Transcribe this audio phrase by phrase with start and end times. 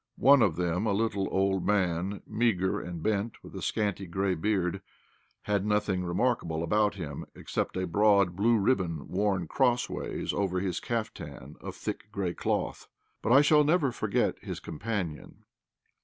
[0.17, 4.81] One of them, a little old man, meagre and bent, with a scanty grey beard,
[5.43, 10.79] had nothing remarkable about him, except a broad blue ribbon worn cross ways over his
[10.79, 12.87] caftan of thick grey cloth.
[13.21, 15.43] But I shall never forget his companion.